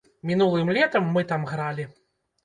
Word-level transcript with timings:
Мінулым 0.27 0.71
летам 0.77 1.11
мы 1.17 1.21
там 1.31 1.45
гралі. 1.51 1.85